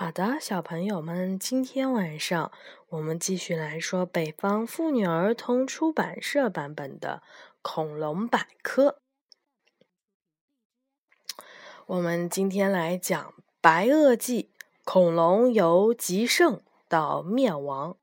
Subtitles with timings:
[0.00, 2.52] 好的，小朋友们，今天晚上
[2.90, 7.20] 我们继续来说北方妇女儿童出版社版本的
[7.62, 9.00] 《恐龙百科》。
[11.86, 13.20] 我们今天来讲
[13.60, 14.44] 《白垩纪》，
[14.84, 17.96] 恐龙由极盛到灭亡。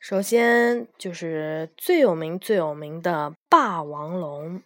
[0.00, 4.60] 首先就是最有名、最有名的霸王龙。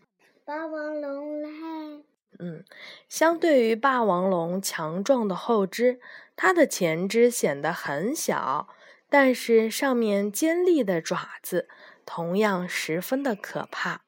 [0.46, 2.07] 霸王龙来。
[2.38, 2.64] 嗯，
[3.08, 6.00] 相对于霸王龙强壮的后肢，
[6.36, 8.68] 它的前肢显得很小，
[9.10, 11.68] 但是上面尖利的爪子
[12.06, 14.02] 同样十分的可怕。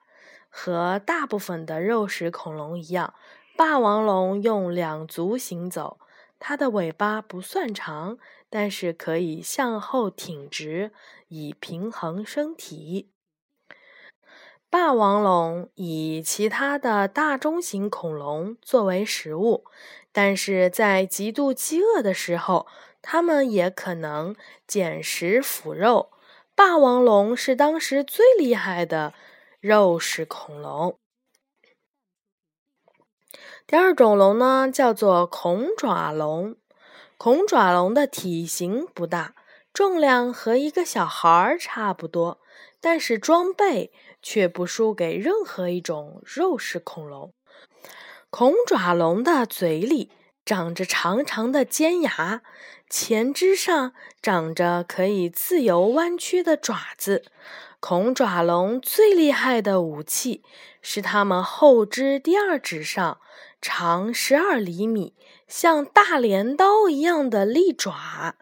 [0.49, 3.15] 和大部分的肉食恐龙一样，
[3.57, 6.01] 霸王龙用两足行走，
[6.41, 8.19] 它的尾巴不算长，
[8.49, 10.91] 但是可以向后挺直，
[11.29, 13.11] 以平衡身体。
[14.71, 19.65] 霸王龙以其他的大中型恐龙作为食物，
[20.13, 22.69] 但是在极度饥饿的时候，
[23.03, 24.37] 它们也可能
[24.69, 26.13] 捡食腐肉。
[26.55, 29.13] 霸王龙是当时最厉害的
[29.59, 30.97] 肉食恐龙。
[33.67, 36.55] 第二种龙呢，叫做恐爪龙。
[37.17, 39.35] 恐爪龙的体型不大，
[39.73, 42.41] 重量和一个小孩儿差不多，
[42.81, 43.93] 但是装备。
[44.23, 47.33] 却不输给任何一种肉食恐龙。
[48.29, 50.11] 恐爪龙的嘴里
[50.45, 52.43] 长着长长的尖牙，
[52.91, 57.25] 前肢上长着可以自由弯曲的爪子。
[57.81, 60.45] 恐爪龙最厉害的武器
[60.83, 63.23] 是它们后肢第二指上
[63.63, 65.15] 长十二厘米、
[65.49, 68.37] 像大镰刀一样的利爪。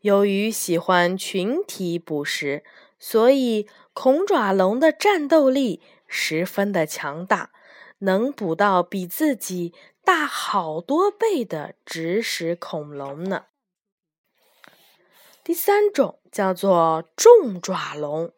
[0.00, 2.62] 由于喜欢群体捕食，
[2.98, 3.68] 所以。
[4.00, 7.50] 恐爪龙的战斗力十分的强大，
[7.98, 13.46] 能捕到比自己大好多倍的植食恐龙呢。
[15.42, 18.32] 第三种叫做重爪龙，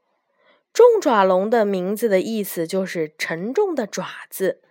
[0.73, 4.63] 重爪龙的名字的意思就是沉重的爪子。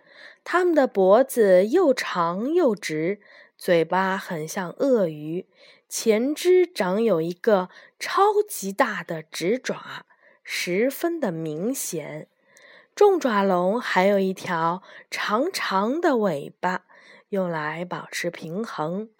[0.42, 3.20] 它们的脖子又长又直，
[3.56, 5.46] 嘴巴很像鳄鱼，
[5.90, 7.68] 前肢长有一个
[7.98, 10.06] 超级大的直爪。
[10.44, 12.28] 十分的明显，
[12.94, 16.84] 重爪龙还有一条长长的尾巴，
[17.30, 19.10] 用来保持平衡。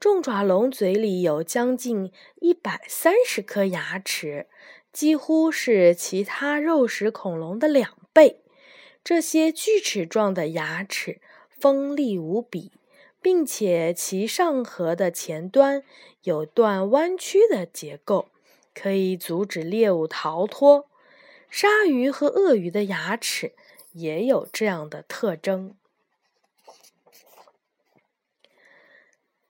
[0.00, 4.48] 重爪龙嘴里有将近一百三十颗牙齿，
[4.92, 8.42] 几乎是其他肉食恐龙的两倍。
[9.04, 12.72] 这些锯齿状的牙齿锋利无比，
[13.20, 15.82] 并且其上颌的前端
[16.22, 18.28] 有段弯曲的结构。
[18.78, 20.90] 可以阻止猎物逃脱。
[21.48, 23.54] 鲨鱼和鳄鱼的牙齿
[23.92, 25.74] 也有这样的特征。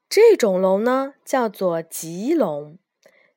[0.09, 2.78] 这种龙呢，叫做棘龙。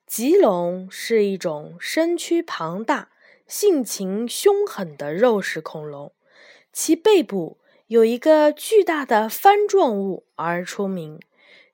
[0.06, 3.10] 棘龙是一种身躯庞大、
[3.48, 6.14] 性情凶狠的肉食恐龙，
[6.72, 7.59] 其背部
[7.90, 11.20] 有一个巨大的帆状物而出名。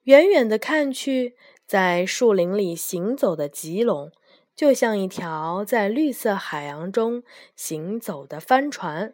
[0.04, 1.36] 远远的看去，
[1.68, 4.14] 在树林里行走的棘龙，
[4.56, 7.24] 就像一条在绿色海洋中
[7.58, 9.14] 行走的帆船。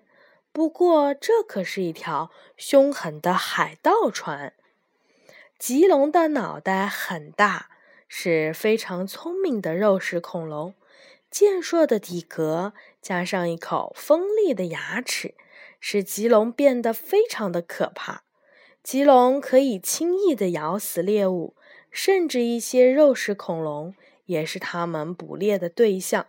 [0.51, 4.53] 不过，这可是一条凶狠的海盗船。
[5.57, 7.72] 棘龙的脑袋很大，
[8.07, 10.75] 是非常聪明的肉食恐龙。
[11.31, 15.33] 健硕的体格加上一口锋利的牙齿，
[15.81, 18.24] 使棘龙变得非常的可怕。
[18.81, 21.56] 棘龙可以轻易地咬死猎物。
[21.92, 23.94] 甚至一些肉食恐龙
[24.28, 26.28] 也是它们捕猎的对象。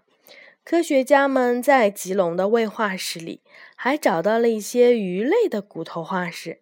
[0.65, 3.41] 科学家们在棘龙的胃化石里
[3.77, 6.59] 还找到了一些鱼类的骨头化石，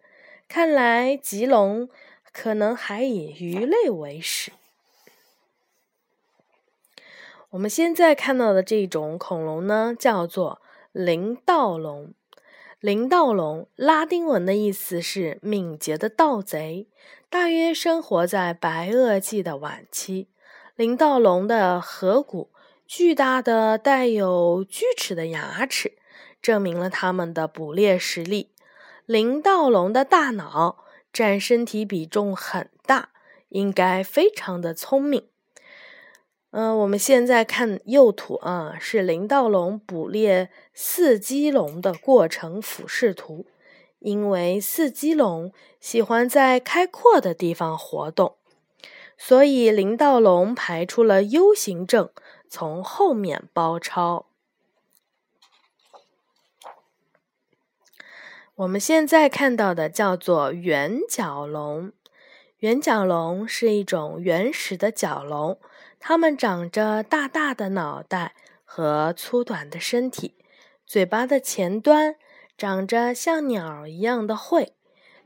[0.47, 1.89] 看来棘龙
[2.31, 4.51] 可能还以鱼类为食。
[7.49, 12.13] 我们现在看到的这种恐龙呢，叫做灵盗龙。
[12.81, 16.87] 林盗龙拉丁文的意思是敏捷的盗贼，
[17.29, 20.29] 大约生活在白垩纪的晚期。
[20.75, 22.49] 林盗龙的颌骨
[22.87, 25.93] 巨大的带有锯齿的牙齿，
[26.41, 28.49] 证明了它们的捕猎实力。
[29.05, 33.09] 林盗龙的大脑占身体比重很大，
[33.49, 35.27] 应该非常的聪明。
[36.51, 43.45] 嗯，我们现在看右图啊，是林盗龙捕猎四鸡龙的过程俯视图。
[43.99, 48.35] 因为四鸡龙喜欢在开阔的地方活动，
[49.15, 52.09] 所以林盗龙排出了 U 型阵，
[52.49, 54.25] 从后面包抄。
[58.55, 61.91] 我们现在看到的叫做圆角龙。
[62.57, 65.59] 圆角龙是一种原始的角龙，
[66.03, 68.33] 它们长着大大的脑袋
[68.65, 70.35] 和粗短的身体，
[70.85, 72.15] 嘴巴的前端
[72.57, 74.73] 长着像鸟一样的喙。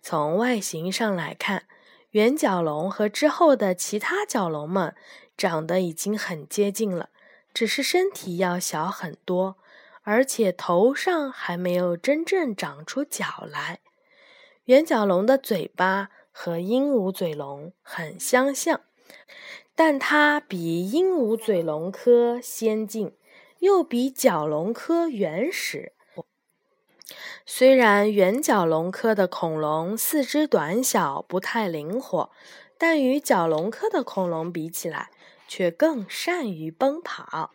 [0.02, 1.64] 从外形上来看，
[2.12, 4.94] 圆角龙和之后的其他角龙们
[5.38, 7.10] 长得已经很接近了，
[7.54, 9.56] 只是身体要小很多，
[10.04, 13.80] 而且头上还没有真正长出角来。
[14.66, 16.10] 圆角龙的嘴巴。
[16.38, 18.82] 和鹦鹉嘴龙很相像，
[19.76, 23.14] 但它比鹦鹉嘴龙科先进，
[23.60, 25.92] 又比角龙科原始。
[27.46, 32.32] 虽然圆角龙科的恐龙四肢短小，不太灵活，
[32.78, 35.12] 但与角龙科的恐龙比起来，
[35.48, 37.52] 却更善于奔跑。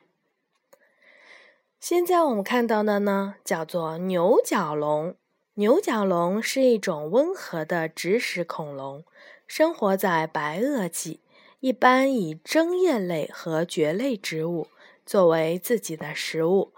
[1.80, 5.16] 现在我们看到的呢，叫做牛角龙。
[5.54, 9.04] 牛角龙是一种温和的植食恐龙，
[9.46, 11.20] 生活在白垩纪，
[11.60, 14.68] 一般以针叶类和蕨类植物
[15.04, 16.72] 作为自己的食物。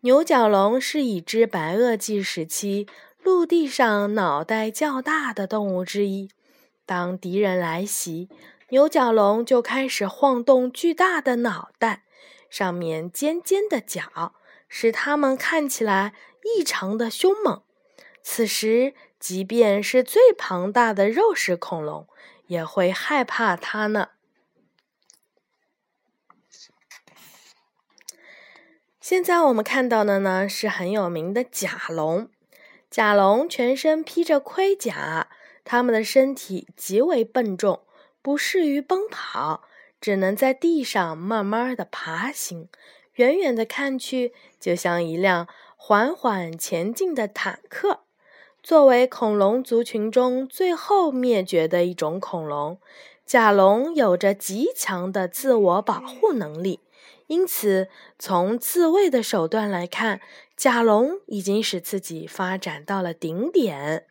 [0.00, 2.86] 牛角龙是已知白垩纪时期
[3.22, 6.30] 陆地上脑袋较大的动物之一。
[6.84, 8.28] 当敌人来袭，
[8.68, 12.04] 牛角龙就开始晃动巨大的脑袋，
[12.50, 14.34] 上面尖尖的角，
[14.68, 16.12] 使它们看起来
[16.44, 17.62] 异常的凶猛。
[18.22, 22.06] 此时，即便是最庞大的肉食恐龙，
[22.48, 24.10] 也会害怕它呢。
[29.08, 32.28] 现在我们看到的呢，是很有名的甲龙。
[32.90, 35.28] 甲龙全身披着盔甲，
[35.64, 37.80] 它们的身体极为笨重，
[38.20, 39.62] 不适于奔跑，
[39.98, 42.68] 只能在地上慢慢的爬行。
[43.14, 48.00] 远远的看去，就像一辆缓缓前进的坦克。
[48.62, 52.78] 作为恐龙族群中最后灭绝的一种恐龙，
[53.24, 56.80] 甲龙有着极强的自我保护能力。
[57.28, 57.88] 因此，
[58.18, 60.20] 从自卫的手段来看，
[60.56, 64.06] 甲龙已经使自己发展到了顶点。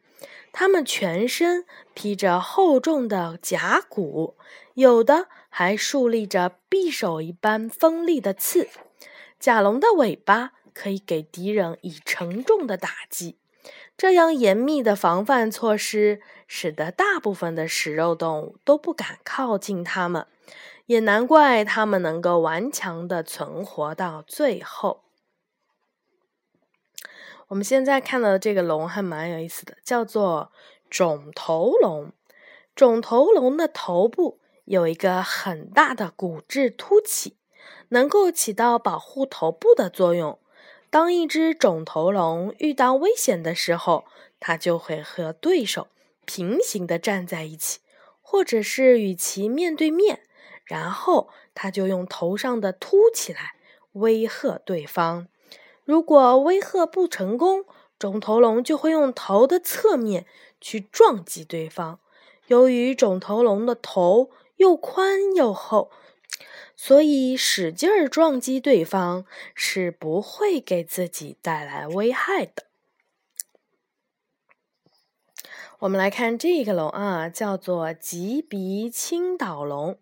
[0.54, 4.36] 它们全身披着厚重的甲骨，
[4.75, 8.69] 有的还竖立着匕首一般锋利的刺。
[9.40, 13.38] 甲龙的尾巴可以给敌人以沉重的打击。
[13.98, 20.25] 这样严密的防范措施，使得大部分的食肉动物都不敢靠近它们，
[20.88, 25.04] 也难怪它们能够顽强的存活到最后。
[27.50, 30.51] 我们现在看到的这个龙还蛮有意思的，叫做
[30.89, 32.12] 肿头龙。
[32.75, 37.38] 肿头龙的头部有一个很大的骨质凸起，
[37.89, 40.39] 能够起到保护头部的作用。
[40.89, 44.06] 当一只肿头龙遇到危险的时候，
[44.39, 45.88] 它就会和对手
[46.25, 47.80] 平行的站在一起，
[48.22, 50.22] 或者是与其面对面，
[50.68, 53.56] 然后它就用头上的凸起来
[53.94, 55.28] 威吓对方。
[55.84, 57.66] 如果威吓不成功，
[57.98, 60.25] 肿头龙就会用头的侧面
[60.62, 62.00] 去撞击对方。
[62.48, 65.90] 由于肿头龙的头又宽又厚。
[66.75, 69.25] 所以，使劲儿撞击对方
[69.56, 72.66] 是不会给自己带来危害的。
[75.80, 79.98] 我们来看这个龙啊，叫做棘鼻青岛龙。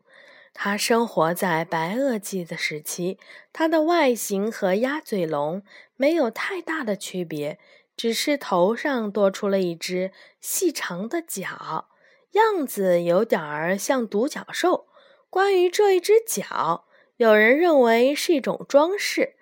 [0.58, 3.20] 它生活在白垩纪的时期，
[3.52, 5.62] 它的外形和鸭嘴龙
[5.98, 7.60] 没有太大的区别，
[7.98, 11.90] 只是头上多出了一只细长的角，
[12.32, 14.88] 样子有点儿像独角兽。
[15.30, 16.86] 关于这一只角，
[17.18, 19.36] 有人认为是一种装饰，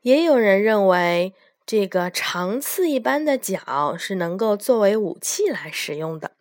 [0.00, 1.34] 也有人认为
[1.66, 6.32] 这个长刺一般的角是能够作为武器来使用的。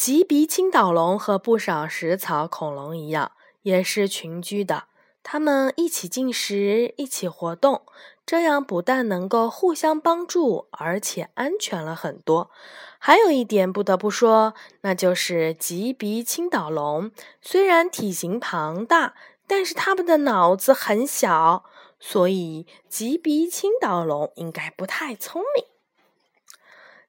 [0.00, 4.84] 棘鼻青岛龙和不少食草恐龙一样，也是群居的，
[5.22, 7.82] 它们一起进食，一起活动，
[8.24, 12.50] 这样不但能够互相帮助，而且安全了很多。
[12.98, 17.10] 还有一点不得不说，那就是棘鼻青岛龙
[17.42, 19.12] 虽然体型庞大，
[19.46, 21.66] 但是它们的脑子很小，
[21.98, 25.66] 所以棘鼻青岛龙应该不太聪明。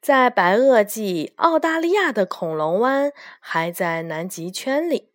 [0.01, 5.10] 在白垩纪，澳大利亚的恐龙湾还在南极圈里。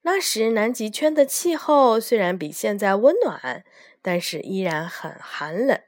[0.00, 3.64] 那时，南极圈的气候虽然比现在温暖，
[4.02, 5.80] 但是依然很寒冷，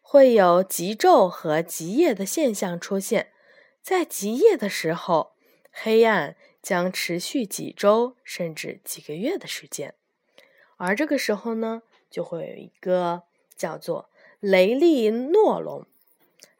[0.00, 3.28] 会有极昼和极夜的现象出现。
[3.82, 5.32] 在极夜的时候，
[5.70, 9.92] 黑暗将持续几周甚至几个月的时间，
[10.78, 13.24] 而这个时候呢，就会有一个
[13.54, 14.08] 叫做
[14.40, 15.86] 雷利诺龙，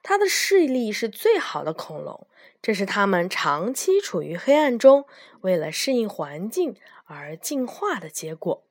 [0.08, 2.26] 它的视力是最好的恐龙，
[2.62, 5.04] 这是它们长期处于黑暗中，
[5.42, 6.74] 为了适应环境
[7.04, 8.64] 而进化的结果。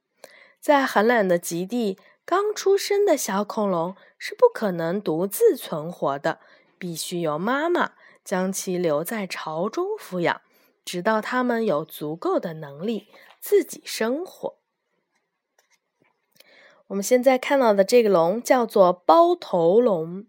[0.60, 6.40] 在寒冷的极地，刚出生的小恐龙是不可能独自存活的，
[6.80, 7.92] 必须由妈妈
[8.26, 10.42] 将其留在巢中抚养，
[10.84, 14.56] 直到它们有足够的能力自己生活。
[16.88, 20.26] 我们现在看到的这个龙叫做包头龙。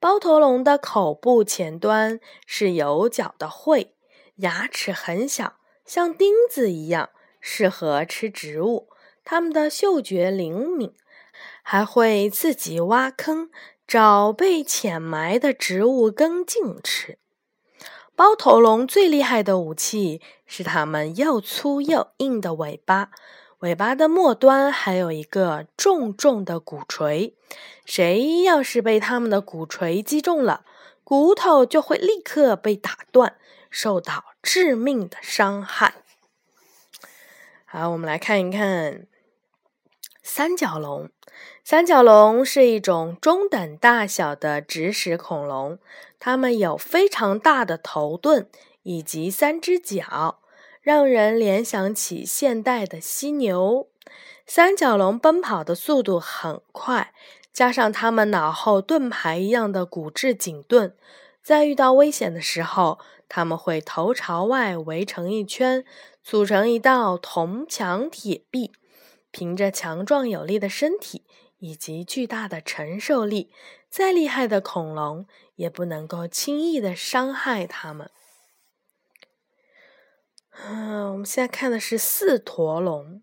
[0.00, 3.94] 包头龙的口部前端是有角的喙，
[4.36, 8.88] 牙齿很小，像钉子一样，适合吃植物。
[9.24, 10.94] 它们的嗅觉灵敏，
[11.62, 13.50] 还会自己挖坑，
[13.88, 17.18] 找被浅埋的植物根茎吃。
[18.14, 23.10] 包头龙最厉害的武器是它们又粗又硬的尾巴。
[23.60, 27.34] 尾巴的末端还有一个重重的鼓锤，
[27.84, 30.64] 谁要是被它们的鼓锤击中了，
[31.02, 33.36] 骨头就会立刻被打断，
[33.68, 35.94] 受到致命的伤害。
[37.64, 39.08] 好，我们来看一看
[40.22, 41.10] 三角龙。
[41.64, 45.80] 三角龙是一种中等大小的植食恐龙，
[46.20, 48.48] 它们有非常大的头盾
[48.84, 50.38] 以及三只脚。
[50.88, 53.88] 让人联想起现代的犀牛。
[54.46, 57.12] 三角龙奔跑的速度很快，
[57.52, 60.94] 加上它们脑后盾牌一样的骨质颈盾，
[61.42, 65.84] 在遇到危险的时候，它们会头朝外围成一圈，
[66.22, 68.72] 组成一道铜墙铁壁。
[69.30, 71.26] 凭着强壮有力的身体
[71.58, 73.50] 以及巨大的承受力，
[73.90, 75.26] 再厉害的恐龙
[75.56, 78.10] 也不能够轻易的伤害它们。
[80.66, 83.22] 嗯，我们现在看的是四驼龙。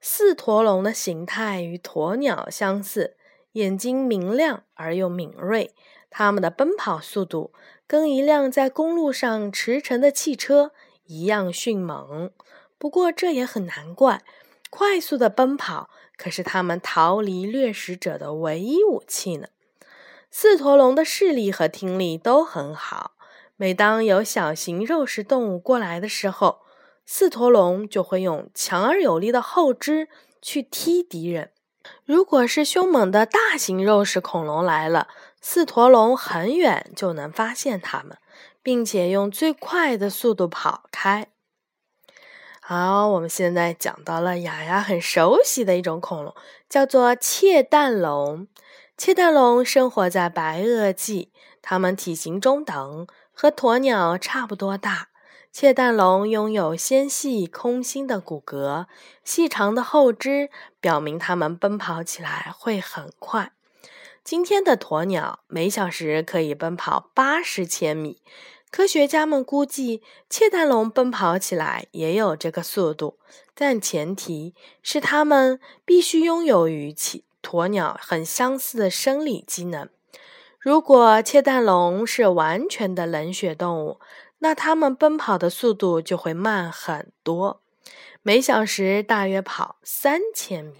[0.00, 3.16] 四驼龙的形态与鸵鸟相似，
[3.52, 5.74] 眼睛明亮而又敏锐。
[6.10, 7.52] 它们的奔跑速度
[7.86, 10.72] 跟一辆在公路上驰骋的汽车
[11.06, 12.30] 一样迅猛。
[12.78, 14.22] 不过这也很难怪，
[14.68, 19.48] 快速的奔跑可是它们逃离掠食者的唯一武器呢。
[20.30, 23.12] 四驼龙的视力和听力都很好。
[23.56, 26.63] 每当有小型肉食动物过来的时候，
[27.06, 30.08] 四驼龙就会用强而有力的后肢
[30.40, 31.50] 去踢敌人。
[32.04, 35.08] 如果是凶猛的大型肉食恐龙来了，
[35.40, 38.16] 四驼龙很远就能发现它们，
[38.62, 41.28] 并且用最快的速度跑开。
[42.60, 46.34] 好，我们现在讲到了雅雅很熟悉的一种恐龙，
[46.68, 48.48] 叫做窃蛋龙。
[48.96, 51.30] 窃蛋龙生活在白垩纪，
[51.60, 53.06] 它们体型中等。
[53.36, 55.08] 和鸵鸟差不多大，
[55.54, 58.86] 窃蛋龙拥有纤细空心的骨骼，
[59.22, 63.52] 细长的后肢表明它们奔跑起来会很快。
[64.24, 68.20] 今天的鸵鸟每小时可以奔跑八十千米，
[68.72, 73.20] 科学家们估计窃蛋龙奔跑起来也有这个速度，
[73.54, 79.88] 但前提是它们必须拥有与其鸵鸟很相似的生理机能。
[80.58, 84.00] 如果窃蛋龙是完全的冷血动物，
[84.44, 87.62] 那它们奔跑的速度就会慢很多，
[88.20, 90.74] 每小时大约跑三千米。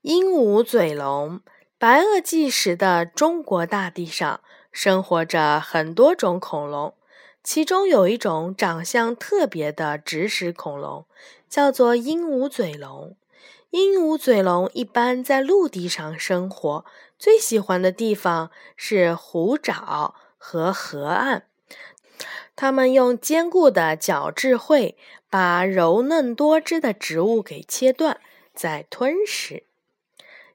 [0.00, 1.42] 鹦鹉嘴龙，
[1.76, 4.40] 白垩纪时的中国大地上
[4.72, 6.94] 生活着很多种恐龙，
[7.44, 11.04] 其中有一种长相特别的植食恐龙，
[11.46, 13.18] 叫做鹦鹉嘴龙。
[13.68, 16.86] 鹦鹉嘴龙一般在陆地上生活，
[17.18, 21.42] 最喜欢的地方是湖沼和河岸。
[22.56, 24.96] 它们用坚固的角质喙
[25.28, 28.18] 把柔嫩多汁的植物给切断，
[28.54, 29.64] 再吞食。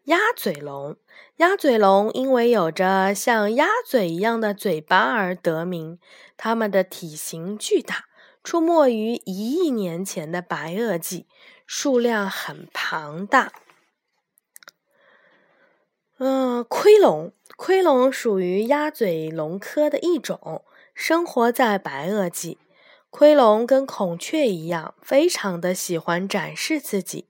[0.05, 0.97] 鸭嘴龙，
[1.37, 5.99] 鸭嘴龙因为有着像鸭嘴一样的嘴巴而得名。
[6.35, 8.05] 它们的体型巨大，
[8.43, 11.27] 出没于一亿年前的白垩纪。
[11.65, 13.53] 数量很庞大。
[16.17, 20.63] 嗯，盔龙，盔龙属于鸭嘴龙科的一种，
[20.95, 22.57] 生活在白垩纪。
[23.11, 27.27] 盔龙跟孔雀一样，非常的喜欢展示自己，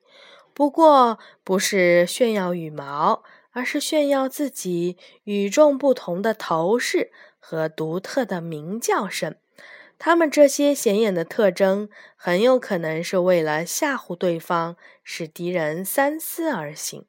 [0.54, 9.36] 不过不是炫耀羽毛，而是炫耀自己与众不同的头饰和独特的鸣叫声。
[10.00, 17.06] 它们这些显眼的特征，很有可能是为了吓唬对方，使敌人三思而行。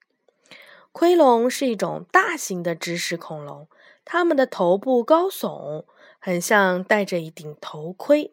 [0.94, 3.66] 盔龙是一种大型的植食恐龙，
[4.04, 5.86] 它们的头部高耸，
[6.20, 8.32] 很像戴着一顶头盔。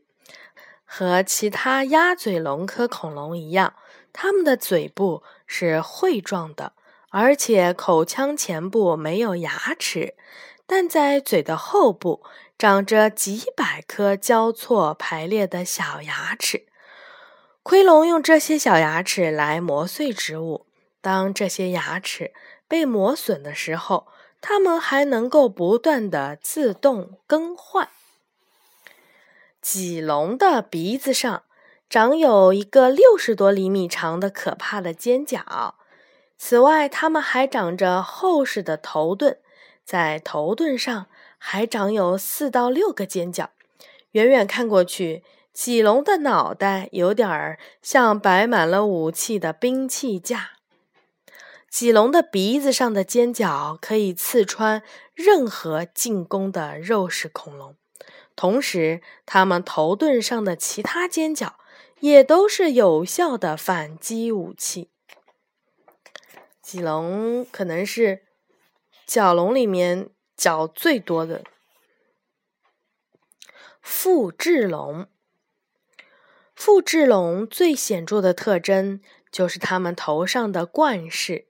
[0.86, 3.74] 和其他鸭嘴龙科恐龙一样，
[4.14, 6.74] 它们的嘴部是喙状的，
[7.10, 10.14] 而且口腔前部没有牙齿，
[10.68, 12.22] 但在嘴的后部
[12.60, 16.68] 长着几百颗交错排列的小牙齿。
[17.64, 20.68] 盔龙用这些小牙齿来磨碎植物，
[21.02, 22.32] 当这些牙齿
[22.68, 24.08] 被磨损的时候，
[24.40, 27.90] 它们还能够不断的自动更换。
[29.62, 31.44] 棘龙的鼻子上
[31.90, 35.76] 长有一个六十多厘米长的可怕的尖角。
[36.38, 39.38] 此外，它们还长着厚实的头盾，
[39.86, 41.06] 在头盾上
[41.38, 43.52] 还长有四到六个尖角。
[44.12, 50.54] 远远看过去，棘龙的脑袋有点儿像摆满了武器的兵器架。
[51.72, 57.78] 棘龙的鼻子上的尖角可以刺穿任何进攻的肉食恐龙，
[58.36, 61.58] 同时，它们头盾上的其他尖角
[62.02, 64.90] 也都是有效的反击武器。
[66.62, 68.26] 棘龙可能是
[69.08, 71.42] 角龙里面角最多的。
[73.82, 75.08] 复制龙，
[76.54, 79.00] 复制龙最显著的特征
[79.32, 81.48] 就是它们头上的冠饰。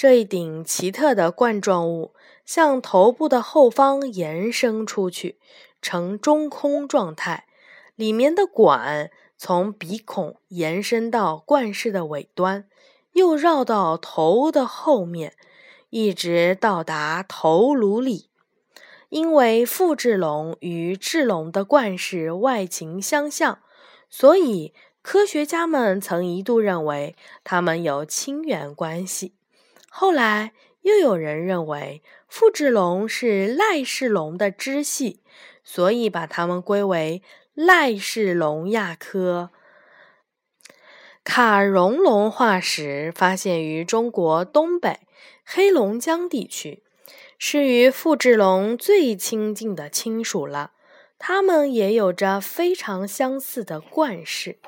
[0.00, 2.14] 这一顶奇特的冠状物
[2.46, 5.38] 向头部的后方延伸出去，
[5.82, 7.46] 呈中空状态，
[7.96, 12.66] 里面的管从鼻孔延伸到冠饰的尾端。
[13.12, 15.34] 又绕到头的后面，
[15.90, 18.30] 一直到达头颅里。
[19.10, 23.58] 因为复制龙与智龙的冠饰外形相像，
[24.08, 27.14] 所以科学家们曾一度认为
[27.44, 29.34] 它们有亲缘关系。
[29.92, 35.20] 后来又有人认为复制龙是赖氏龙的支系，
[35.62, 39.50] 所以把它们归为赖氏龙亚科。
[41.24, 45.00] 卡戎龙化石发现于中国东北
[45.44, 46.82] 黑龙江地区，
[47.36, 50.72] 是与复制龙最亲近的亲属了。
[51.18, 54.58] 它们也有着非常相似的冠饰。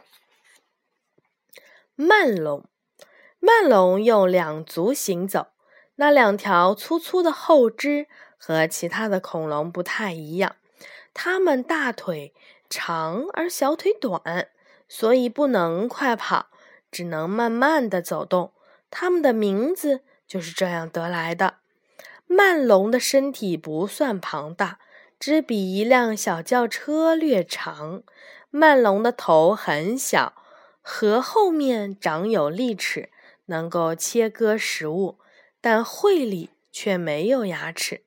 [1.95, 2.69] 曼龙，
[3.45, 5.49] 曼龙用两足行走，
[5.97, 8.07] 那两条粗粗的后肢
[8.39, 10.55] 和其他的恐龙不太一样，
[11.13, 12.33] 它们大腿
[12.71, 14.49] 长而小腿短。
[14.89, 16.47] 所以不能快跑，
[16.91, 18.53] 只能慢慢的走动。
[18.91, 21.55] 它们的名字就是这样得来的。
[22.27, 24.79] 曼龙的身体不算庞大，
[25.19, 28.03] 只比一辆小轿车略长。
[28.51, 30.35] 曼龙的头很小，
[30.83, 33.11] 和后面长有利齿，
[33.47, 35.19] 能够切割食物，
[35.61, 38.03] 但喙里却没有牙齿。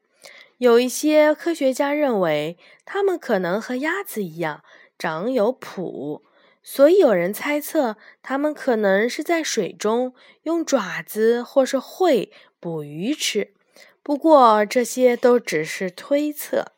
[0.57, 4.63] 有一些科学家认为，它们可能和鸭子一样，
[4.97, 6.21] 长有蹼。
[6.63, 13.53] 所以有人猜测，它们可能是在水中用爪子或是喙捕鱼吃。
[14.01, 16.71] 不过这些都只是推测。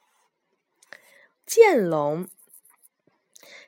[1.46, 2.28] 剑龙，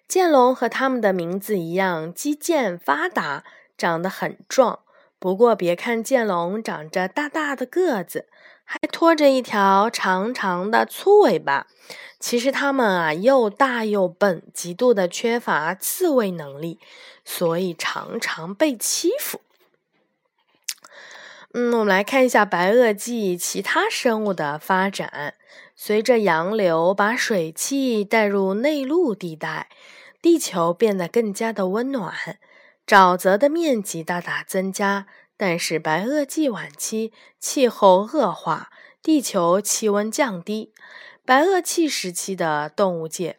[0.08, 3.45] 剑龙和它们的名字一样，肌腱发达，
[3.80, 4.82] 长得很壮。
[5.18, 8.28] 不过别看剑龙长着大大的个子，
[8.63, 11.65] 还拖着一条长长的粗尾巴。
[12.20, 16.80] 其实它们啊，又大又笨，极度的缺乏自卫能力，
[17.24, 19.42] 所以常常被欺负。
[21.54, 25.34] 嗯，我们来看一下白垩纪其他生物的发展。
[25.76, 29.70] 随着洋流把水汽带入内陆地带，
[30.22, 32.13] 地球变得更加的温暖，
[32.89, 35.06] 沼泽的面积大大增加。
[35.38, 38.71] 但是白垩纪晚期气候恶化，
[39.04, 40.73] 地球气温降低。
[41.23, 43.38] 白垩纪时期的动物界，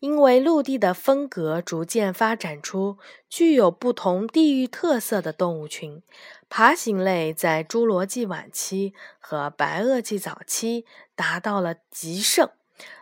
[0.00, 2.96] 因为陆地的分隔，逐渐发展出
[3.28, 6.02] 具有不同地域特色的动物群。
[6.48, 12.48] 爬行类在侏罗纪晚期和白垩纪早期达到了极盛，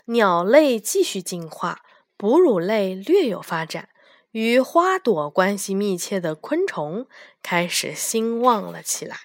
[0.07, 1.83] 鸟类继续进化，
[2.16, 3.88] 哺乳类略有发展，
[4.35, 7.07] 与花朵关系密切的昆虫
[7.40, 9.16] 开始兴旺了起来。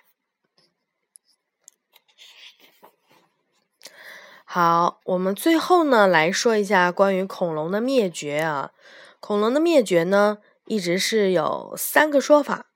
[4.45, 8.71] 好，我们最后呢来说一下关于恐龙的灭绝啊。
[9.19, 12.67] 恐龙的灭绝呢，一直是有三个说法。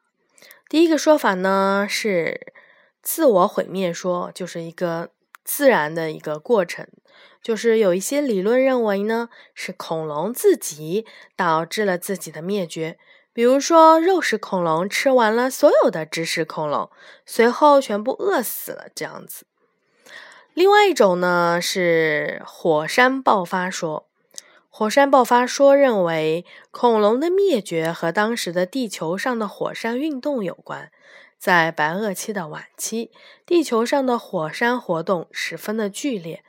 [0.67, 2.51] 第一个说法呢是
[3.03, 5.11] 自我毁灭说，就是一个
[5.43, 6.87] 自然的一个过程，
[7.43, 12.97] 就是有一些理论认为呢是恐龙自己导致了自己的灭绝，
[13.33, 16.89] 比如说肉食恐龙吃完了所有的植食恐龙，
[17.25, 19.45] 随后全部饿死了这样子。
[20.53, 24.07] 另外一种呢是火山爆发说。
[24.75, 30.91] 火山爆发说认为，恐龙的灭绝和当时的地球上的火山运动有关。
[31.37, 33.11] 在白垩纪的晚期，
[33.45, 36.43] 地球上的火山活动十分的剧烈，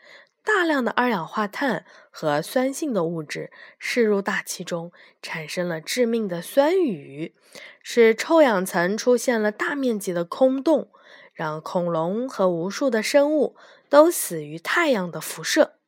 [0.45, 7.35] 大量的二氧化碳和酸性的物质释入大气中，产生了致命的酸雨，
[7.83, 10.91] 使臭氧层出现了大面积的空洞，
[11.33, 13.57] 让恐龙和无数的生物
[13.89, 15.79] 都死于太阳的辐射。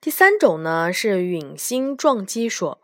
[0.00, 2.80] 第三种呢是陨星撞击说。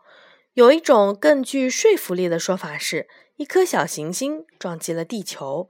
[0.53, 5.69] 有一种更具说服力的说法是，一颗小行星撞击了地球，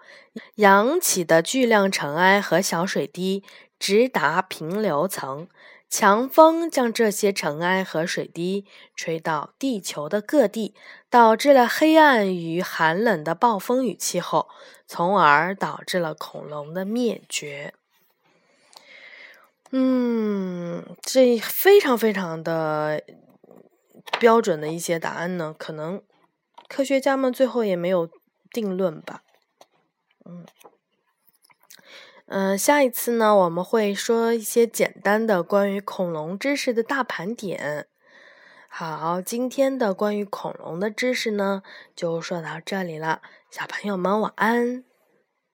[0.56, 3.44] 扬起的巨量尘埃和小水滴
[3.80, 5.48] 直达平流层，
[5.90, 8.66] 强风将这些尘埃和水滴
[8.96, 10.76] 吹到地球的各地，
[11.10, 14.50] 导致了黑暗与寒冷的暴风雨气候，
[14.86, 17.74] 从而导致了恐龙的灭绝。
[19.72, 23.02] 嗯，这非常非常的。
[24.20, 26.02] 标准的一些答案呢，可能
[26.68, 28.10] 科学家们最后也没有
[28.52, 29.22] 定论吧。
[30.26, 30.46] 嗯，
[32.32, 37.88] 嗯，下一次呢，我们会说一些简单的关于恐龙知识的大盘点。
[38.68, 41.64] 好，今天的关于恐龙的知识呢，
[41.96, 44.89] 就说到这里了，小朋友们晚安。